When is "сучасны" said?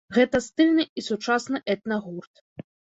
1.11-1.63